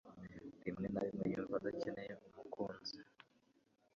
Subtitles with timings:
[0.65, 2.97] rimwe na rimwe yumva adakeneye umukunzi